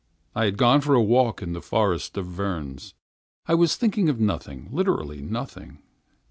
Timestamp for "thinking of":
3.75-4.19